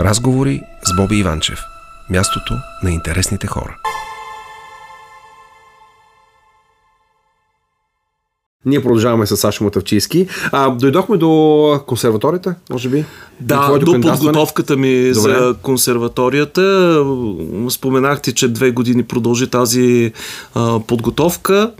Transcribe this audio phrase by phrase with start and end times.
[0.00, 1.58] Разговори с Боби Иванчев.
[2.10, 3.76] Мястото на интересните хора.
[8.68, 10.26] Ние продължаваме с Сашо Мотавчийски.
[10.52, 13.04] А, дойдохме до консерваторията, може би?
[13.40, 15.32] Да, до подготовката ми Добре.
[15.32, 17.04] за консерваторията.
[17.70, 20.12] Споменахте, че две години продължи тази
[20.54, 21.72] а, подготовка.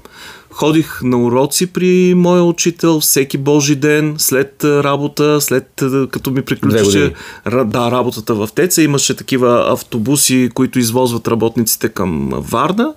[0.51, 7.13] Ходих на уроци при моя учител всеки божи ден, след работа, след като ми приключеше
[7.47, 8.83] да, работата в Теца.
[8.83, 12.95] Имаше такива автобуси, които извозват работниците към Варна.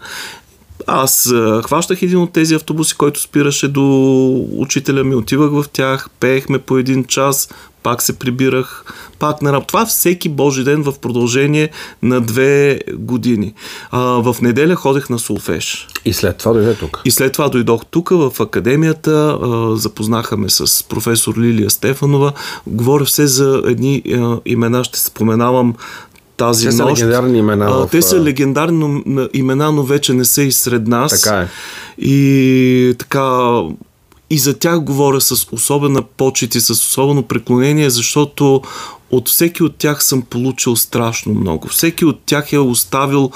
[0.88, 1.34] Аз
[1.66, 6.78] хващах един от тези автобуси, който спираше до учителя ми, отивах в тях, пеехме по
[6.78, 7.50] един час,
[7.84, 8.86] пак се прибирах,
[9.20, 9.68] пак на работа.
[9.68, 11.70] Това всеки божи ден в продължение
[12.02, 13.54] на две години.
[13.92, 15.88] А, в неделя ходех на Сулфеш.
[16.06, 17.02] И след това дойде тук?
[17.06, 22.34] И след това дойдох тук в академията, а, запознаха ме с професор Лилия Стефанова.
[22.68, 25.76] Говоря все за едни а, имена, ще споменавам
[26.38, 27.02] тази те са нощ.
[27.02, 27.66] легендарни имена.
[27.66, 27.88] А, в...
[27.92, 31.22] Те са легендарни имена, но вече не са и сред нас.
[31.22, 31.48] Така е.
[31.98, 33.62] И така
[34.30, 38.62] и за тях говоря с особена почет и с особено преклонение, защото
[39.12, 41.68] от всеки от тях съм получил страшно много.
[41.68, 43.32] Всеки от тях е оставил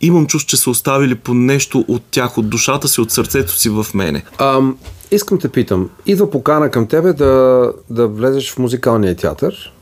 [0.00, 3.68] имам чувство, че са оставили по нещо от тях, от душата си, от сърцето си
[3.68, 4.24] в мене.
[4.38, 4.76] Ам,
[5.10, 9.72] искам те питам, идва покана към тебе да, да влезеш в музикалния театър.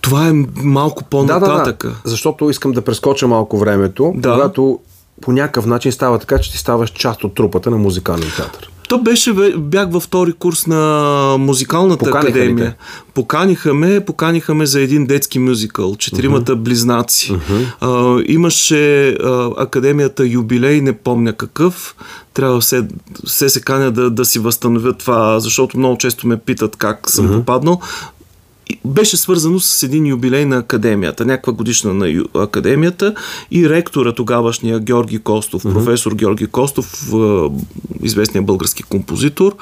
[0.00, 1.88] Това е малко по-нататъка.
[1.88, 4.32] Да, да, да, защото искам да прескоча малко времето, да.
[4.32, 4.78] когато
[5.20, 8.70] по някакъв начин става така, че ти ставаш част от трупата на музикалния театър.
[8.88, 12.74] То беше, бях във втори курс на музикалната Поканиха академия.
[13.14, 16.60] Поканиха ме, поканиха ме за един детски мюзикъл, Четиримата uh-huh.
[16.60, 17.32] близнаци.
[17.32, 17.66] Uh-huh.
[17.80, 21.96] А, имаше а, академията юбилей, не помня какъв.
[22.34, 22.84] Трябва все,
[23.26, 27.28] все се каня да, да си възстановя това, защото много често ме питат как съм
[27.28, 27.38] uh-huh.
[27.38, 27.80] попаднал
[28.84, 33.14] беше свързано с един юбилей на академията, някаква годишна на академията
[33.50, 35.72] и ректора тогавашния Георги Костов, mm-hmm.
[35.72, 37.12] професор Георги Костов,
[38.02, 39.56] известният български композитор,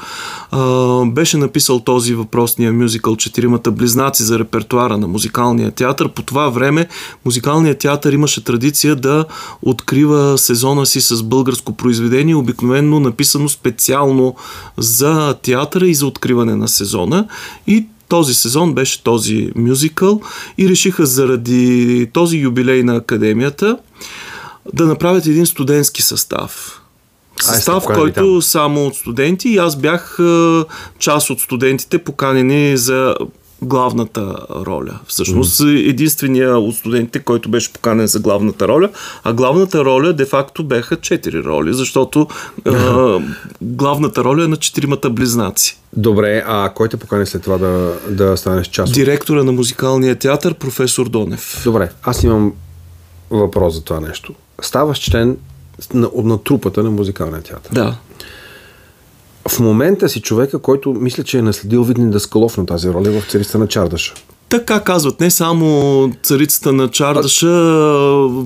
[1.06, 6.08] беше написал този въпросния мюзикъл Четиримата близнаци за репертуара на музикалния театър.
[6.08, 6.88] По това време
[7.24, 9.24] музикалният театър имаше традиция да
[9.62, 14.34] открива сезона си с българско произведение, обикновенно написано специално
[14.76, 17.28] за театъра и за откриване на сезона.
[17.66, 20.20] И този сезон беше този мюзикъл
[20.58, 23.78] и решиха заради този юбилей на академията
[24.74, 26.82] да направят един студентски състав.
[27.41, 28.42] Състав, Ай, който там.
[28.42, 30.18] само от студенти и аз бях
[30.98, 33.14] част от студентите поканени за
[33.62, 34.36] главната
[34.66, 34.98] роля.
[35.06, 35.88] Всъщност mm.
[35.88, 38.91] единствения от студентите, който беше поканен за главната роля,
[39.24, 42.26] а главната роля де-факто беха четири роли, защото
[42.64, 43.20] а,
[43.60, 45.78] главната роля е на четиримата близнаци.
[45.92, 48.94] Добре, а кой те покани след това да, да станеш част?
[48.94, 51.60] Директора на музикалния театър, професор Донев.
[51.64, 52.52] Добре, аз имам
[53.30, 54.34] въпрос за това нещо.
[54.62, 55.36] Ставаш член
[55.94, 57.74] на, на трупата на музикалния театър.
[57.74, 57.97] Да
[59.48, 63.31] в момента си човека, който мисля, че е наследил Видни Даскалов на тази роля в
[63.31, 64.14] Цариста на Чардаша.
[64.48, 67.48] Така казват, не само царицата на Чардаша,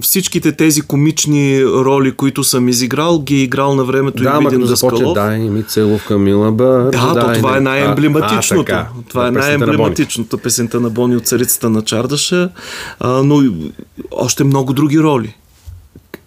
[0.01, 4.67] всичките тези комични роли, които съм изиграл, ги е играл на времето да, и Видин
[4.67, 5.15] Даскалов.
[5.15, 6.91] Дай ми целувка, мила бър.
[6.91, 8.73] Да, то това е най-емблематичното.
[8.73, 12.49] А, а, това е най-емблематичното песента на Бони от царицата на Чардаша,
[13.01, 13.43] а, но
[14.11, 15.35] още много други роли.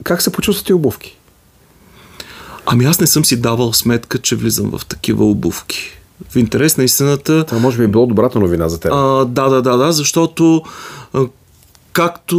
[0.03, 1.17] Как се почувстват обувки?
[2.65, 5.91] Ами аз не съм си давал сметка, че влизам в такива обувки.
[6.29, 7.45] В интерес на истината...
[7.45, 8.91] Това може би е било добрата новина за теб.
[8.93, 10.61] А, да, да, да, да, защото
[11.13, 11.25] а,
[11.93, 12.35] както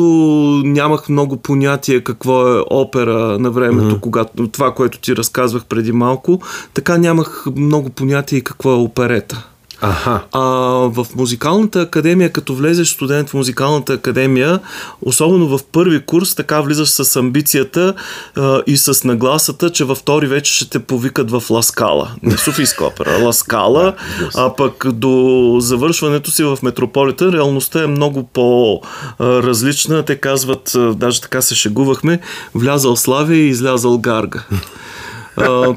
[0.64, 4.00] нямах много понятие какво е опера на времето, mm-hmm.
[4.00, 6.40] когато това, което ти разказвах преди малко,
[6.74, 9.46] така нямах много понятие и какво е оперета.
[9.80, 10.20] Аха.
[10.32, 10.40] А,
[10.88, 14.60] в музикалната академия, като влезеш студент в музикалната академия,
[15.02, 17.94] особено в първи курс, така влизаш с амбицията
[18.36, 22.10] а, и с нагласата, че във втори вече ще те повикат в Ласкала.
[22.22, 23.94] Не Софийска опера, Ласкала,
[24.36, 30.02] а пък до завършването си в Метрополита реалността е много по-различна.
[30.02, 32.20] Те казват, даже така се шегувахме,
[32.54, 34.44] влязал Славия и излязал Гарга.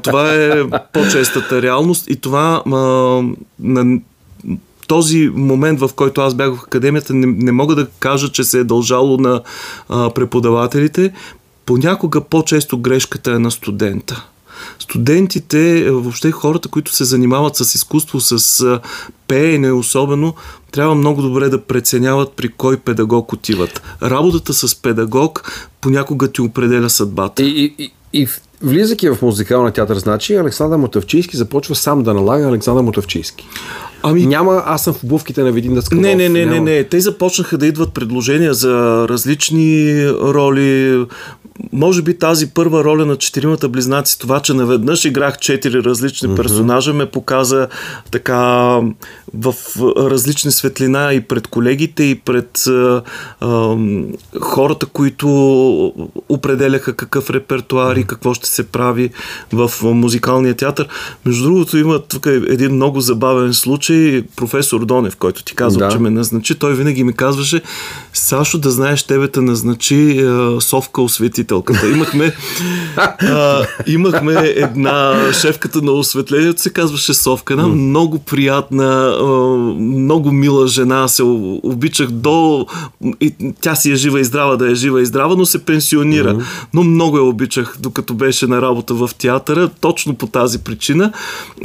[0.02, 0.62] Това е
[0.92, 2.76] по-честата реалност и това а,
[3.58, 4.00] на
[4.86, 8.58] този момент, в който аз бях в академията, не, не мога да кажа, че се
[8.58, 9.42] е дължало на
[9.88, 11.12] а, преподавателите.
[11.66, 14.26] Понякога по-често грешката е на студента.
[14.78, 18.80] Студентите, въобще хората, които се занимават с изкуство, с
[19.28, 20.34] пеене особено,
[20.72, 23.82] трябва много добре да преценяват при кой педагог отиват.
[24.02, 27.42] Работата с педагог понякога ти определя съдбата.
[27.42, 28.28] И, и, И
[28.62, 33.48] влизайки в музикалния театър, значи Александър Мотавчийски започва сам да налага Александър Мотавчийски.
[34.02, 34.26] Ами...
[34.26, 36.02] Няма, аз съм в обувките на Видин Даскалов.
[36.02, 36.84] Не, не, не, не, не.
[36.84, 41.06] Те започнаха да идват предложения за различни роли.
[41.72, 46.94] Може би тази първа роля на четиримата близнаци, това, че наведнъж играх четири различни персонажа,
[46.94, 47.68] ме показа
[48.10, 48.36] така
[49.34, 49.54] в
[49.96, 53.02] различни светлина и пред колегите, и пред а,
[53.40, 53.76] а,
[54.40, 55.28] хората, които
[56.28, 59.10] определяха какъв репертуар и какво ще се прави
[59.52, 60.88] в музикалния театър.
[61.26, 64.22] Между другото, има тук един много забавен случай.
[64.36, 65.88] Професор Донев, който ти казва, да.
[65.88, 67.62] че ме назначи, той винаги ми казваше,
[68.12, 70.26] Сашо, да знаеш, тебе те назначи
[70.60, 71.02] Совка
[71.50, 71.88] осветителката.
[71.88, 72.32] Имахме,
[72.96, 79.16] а, имахме една шефката на осветлението, се казваше Совка, една много приятна
[80.10, 81.22] много мила жена, се
[81.62, 82.66] обичах до...
[83.20, 86.34] И тя си е жива и здрава, да е жива и здрава, но се пенсионира.
[86.34, 86.44] Mm-hmm.
[86.74, 91.12] Но много я обичах, докато беше на работа в театъра, точно по тази причина.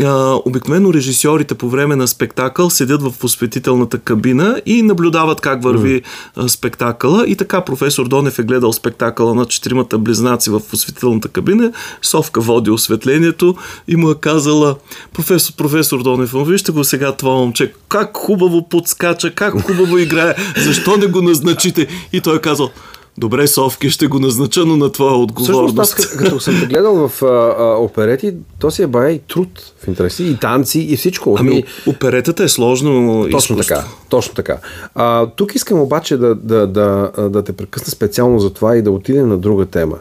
[0.03, 6.01] А, обикновено режисьорите по време на спектакъл седят в посветителната кабина и наблюдават как върви
[6.01, 6.47] mm-hmm.
[6.47, 7.27] спектакъла.
[7.27, 11.71] И така професор Донев е гледал спектакъла на четиримата близнаци в посветителната кабина.
[12.01, 13.55] Совка води осветлението
[13.87, 14.75] и му е казала
[15.13, 18.34] професор, професор Донев, вижте го сега това момче, как хубаво
[18.69, 21.87] подскача, как хубаво играе, защо не го назначите?
[22.13, 22.69] И той е казал,
[23.17, 25.83] Добре, Совки, ще го назнача, но на твоя отговорност.
[25.83, 29.73] Всъщност, аз, като съм гледал в а, а, оперети, то си е бая и труд
[29.83, 31.37] в интереси, и танци, и всичко.
[31.39, 33.75] Ами, оперетата е сложно Точно изкуство.
[33.75, 34.57] така, точно така.
[34.95, 38.91] А, тук искам обаче да, да, да, да те прекъсна специално за това и да
[38.91, 39.97] отидем на друга тема.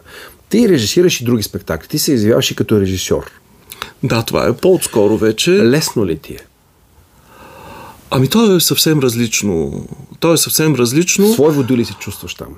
[0.48, 1.88] Ти режисираш и други спектакли.
[1.88, 3.30] Ти се извяваш и като режисьор.
[4.02, 5.50] Да, това е по-отскоро вече.
[5.50, 6.38] Лесно ли ти е?
[8.10, 9.86] Ами то е съвсем различно.
[10.20, 11.32] То е съвсем различно.
[11.32, 12.48] Свой води ли се чувстваш там?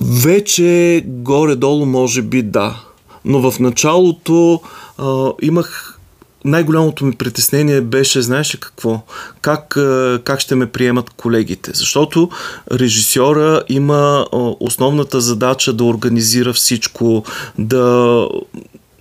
[0.00, 2.82] Вече горе-долу може би да.
[3.24, 4.60] Но в началото
[4.98, 5.98] а, имах
[6.44, 9.00] най-голямото ми притеснение беше, знаеш ли какво?
[9.40, 9.68] Как,
[10.24, 11.70] как ще ме приемат колегите?
[11.74, 12.30] Защото
[12.72, 14.26] режисьора има
[14.60, 17.24] основната задача да организира всичко,
[17.58, 18.28] да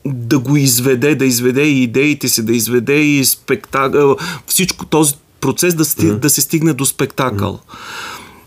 [0.05, 5.75] да го изведе, да изведе и идеите си, да изведе и спектакъл, всичко този процес
[5.75, 6.19] да, сти, mm-hmm.
[6.19, 7.59] да се стигне до спектакъл.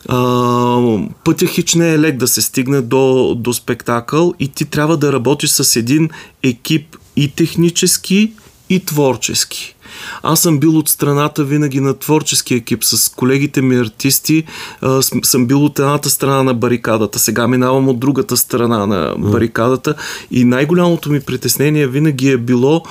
[0.08, 4.96] А, пътя хич не е лек да се стигне до, до спектакъл и ти трябва
[4.96, 6.10] да работиш с един
[6.42, 8.32] екип и технически,
[8.70, 9.74] и творчески.
[10.22, 12.84] Аз съм бил от страната винаги на творчески екип.
[12.84, 14.44] С колегите ми артисти
[14.80, 17.18] а, съм бил от едната страна на барикадата.
[17.18, 19.94] Сега минавам от другата страна на барикадата.
[20.30, 22.82] И най-голямото ми притеснение винаги е било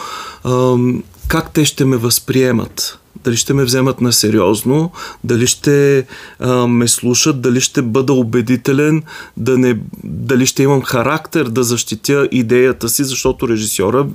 [0.44, 0.76] а,
[1.30, 3.00] как те ще ме възприемат?
[3.24, 4.92] Дали ще ме вземат на сериозно,
[5.24, 6.06] дали ще
[6.40, 9.04] а, ме слушат, дали ще бъда убедителен,
[9.38, 14.08] да не, дали ще имам характер да защитя идеята си, защото режисьора,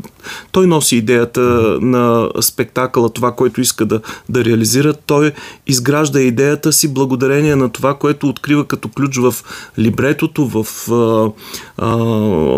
[0.52, 1.40] той носи идеята
[1.80, 5.32] на спектакъла, това, което иска да, да реализира, той
[5.66, 9.34] изгражда идеята си благодарение на това, което открива като ключ в
[9.78, 11.30] либретото, в а,
[11.78, 11.96] а,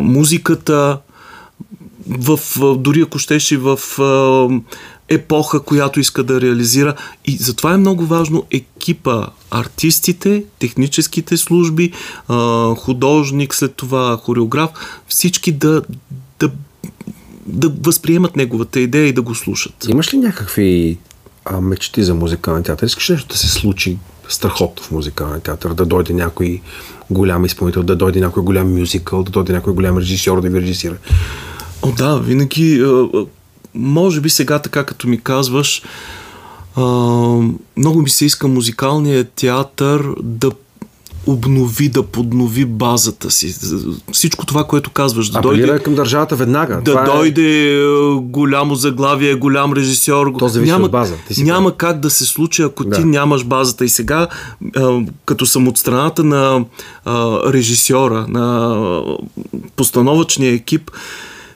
[0.00, 0.98] музиката,
[2.08, 2.38] в,
[2.76, 3.78] дори ако щеше в
[5.08, 6.94] епоха, която иска да реализира.
[7.24, 11.92] И затова е много важно екипа, артистите, техническите служби,
[12.76, 14.70] художник, след това хореограф,
[15.08, 15.82] всички да,
[16.40, 16.50] да,
[17.46, 19.86] да възприемат неговата идея и да го слушат.
[19.88, 20.98] Имаш ли някакви
[21.44, 22.86] а, мечти за музикален театър?
[22.86, 23.98] Искаш нещо да се случи
[24.28, 25.74] страхотно в музикален театър?
[25.74, 26.60] Да дойде някой
[27.10, 30.96] голям изпълнител, да дойде някой голям мюзикъл, да дойде някой голям режисьор да ви режисира?
[31.86, 32.84] О, да, винаги
[33.74, 35.82] може би сега така като ми казваш,
[37.76, 40.50] много ми се иска музикалния театър да
[41.26, 43.54] обнови, да поднови базата си.
[44.12, 45.28] Всичко това, което казваш.
[45.28, 46.76] Да дойде, към държавата веднага.
[46.76, 47.86] Да това дойде е...
[48.14, 50.32] голямо заглавие, голям режисьор.
[50.38, 51.14] То зависи няма, от база.
[51.28, 51.76] Ти си няма прав.
[51.76, 52.96] как да се случи, ако да.
[52.96, 53.84] ти нямаш базата.
[53.84, 54.28] И сега,
[55.24, 56.64] като съм от страната на
[57.52, 59.16] режисьора, на
[59.76, 60.90] постановъчния екип,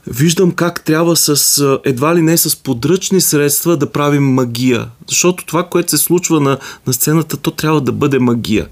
[0.07, 4.89] виждам как трябва с едва ли не с подръчни средства да правим магия.
[5.09, 8.67] Защото това, което се случва на, на сцената, то трябва да бъде магия.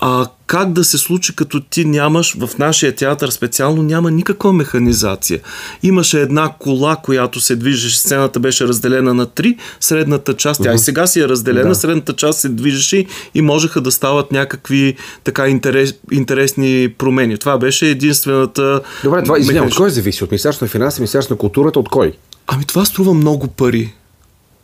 [0.00, 5.40] А как да се случи, като ти нямаш, в нашия театър специално няма никаква механизация.
[5.82, 10.74] Имаше една кола, която се движеше, сцената беше разделена на три, средната част, тя uh-huh.
[10.74, 11.74] и сега си е разделена, да.
[11.74, 17.38] средната част се движеше и можеха да стават някакви така интерес, интересни промени.
[17.38, 18.80] Това беше единствената...
[19.04, 20.24] Добре, това извинявам, от кой зависи?
[20.24, 22.12] От Министерството на финансите, Министерството на културата, от кой?
[22.46, 23.92] Ами това струва много пари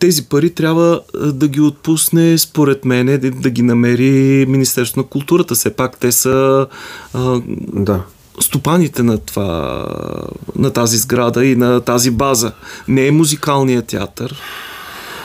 [0.00, 1.00] тези пари трябва
[1.33, 3.07] да ги отпусне, според мен,
[3.42, 5.54] да ги намери Министерство на културата.
[5.54, 6.66] Все пак те са
[7.14, 7.40] а,
[7.73, 8.02] да.
[8.40, 9.87] стопаните на, това,
[10.57, 12.52] на тази сграда и на тази база.
[12.88, 14.37] Не е музикалният театър.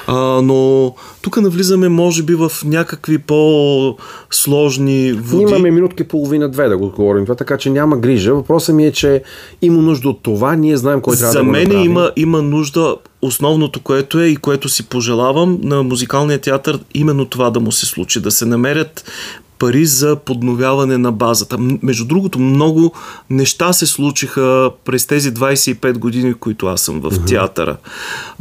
[0.08, 5.44] А, но тук навлизаме, може би, в някакви по-сложни води.
[5.44, 8.34] Имаме минутки половина-две да го говорим това, така че няма грижа.
[8.34, 9.24] Въпросът ми е, че
[9.62, 11.86] има нужда от това, ние знаем кой трябва За да го мен направи.
[11.86, 17.50] има, има нужда, основното, което е и което си пожелавам на музикалния театър, именно това
[17.50, 19.12] да му се случи, да се намерят
[19.60, 21.58] пари за подновяване на базата.
[21.60, 22.94] Между другото, много
[23.30, 27.78] неща се случиха през тези 25 години, в които аз съм в театъра.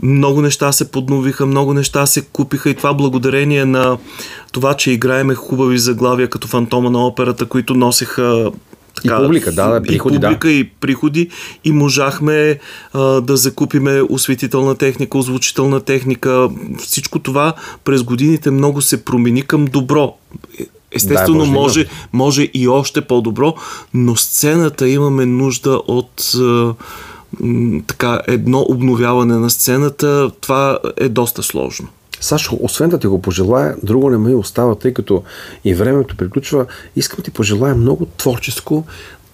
[0.03, 3.99] Много неща се подновиха, много неща се купиха и това благодарение на
[4.53, 8.51] това, че играеме хубави заглавия като Фантома на операта, които носеха
[9.05, 10.27] И публика, да, да, приходи, и да.
[10.27, 11.31] публика, и приходи
[11.65, 12.59] и можахме
[12.93, 16.51] а, да закупиме осветителна техника, озвучителна техника.
[16.79, 20.15] Всичко това през годините много се промени към добро.
[20.93, 23.55] Естествено, Да, може да може, и още по-добро,
[23.95, 26.33] но сцената имаме нужда от
[27.87, 30.31] така, едно обновяване на сцената.
[30.41, 31.89] Това е доста сложно.
[32.25, 35.23] Сашо, освен да ти го пожелая, друго не ме и остава, тъй като
[35.65, 36.67] и времето приключва.
[36.97, 38.85] Искам ти пожелая много творческо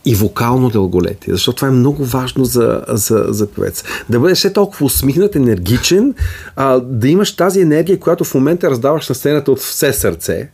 [0.04, 3.84] и вокално дълголетие, защото това е много важно за, за, за певец.
[4.08, 6.14] Да бъдеш все толкова усмихнат, енергичен,
[6.56, 10.50] а, да имаш тази енергия, която в момента раздаваш на сцената от все сърце.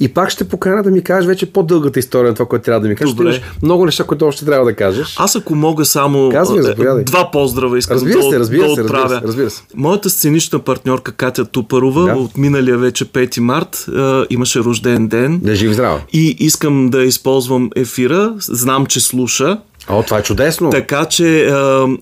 [0.00, 2.88] И пак ще покана да ми кажеш вече по-дългата история на това, което трябва да
[2.88, 3.14] ми кажеш.
[3.14, 3.24] Добре.
[3.24, 5.14] имаш много неща, които още трябва да кажеш.
[5.18, 7.04] Аз ако мога само Казвай, е, заповядай.
[7.04, 9.20] два поздрава искам Разбира да, се, разбира да се, разбира отправя.
[9.20, 9.62] се, разбира се.
[9.74, 12.12] Моята сценична партньорка Катя Тупарова Да.
[12.12, 15.40] от миналия вече 5 март е, имаше рожден ден.
[15.42, 16.00] Да е жив здрава.
[16.12, 18.34] И искам да използвам ефира.
[18.40, 19.58] Знам, че слуша.
[19.88, 20.70] О, това е чудесно.
[20.70, 21.52] Така че,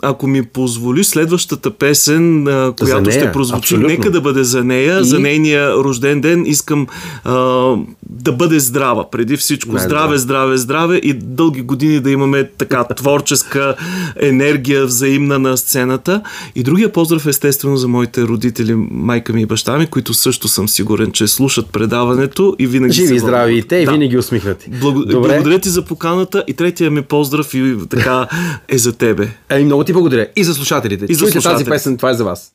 [0.02, 2.44] ако ми позволи, следващата песен,
[2.78, 3.88] която нея, ще прозвучи, абсолютно.
[3.88, 5.04] нека да бъде за нея, И?
[5.04, 6.44] за нейния рожден ден.
[6.46, 6.86] Искам
[7.24, 7.32] а,
[8.10, 9.10] да бъде здрава.
[9.10, 9.88] Преди всичко, Най-добре.
[9.88, 13.74] здраве, здраве, здраве и дълги години да имаме така творческа
[14.16, 16.22] енергия взаимна на сцената.
[16.54, 20.68] И другия поздрав, естествено, за моите родители, майка ми и баща ми, които също съм
[20.68, 23.92] сигурен, че слушат предаването и винаги Живи и здрави и те, и Да.
[23.92, 24.70] винаги усмихнати.
[24.80, 25.02] Благо...
[25.06, 28.28] Благодаря ти за поканата и третия ми поздрав и така
[28.68, 29.28] е за тебе.
[29.48, 30.26] Еми, много ти благодаря.
[30.36, 31.06] И за слушателите.
[31.08, 32.48] И за Чуйте тази песен, това е за вас.